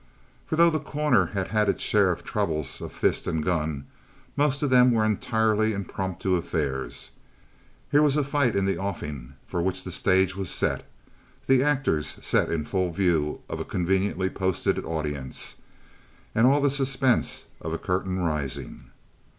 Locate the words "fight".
8.23-8.55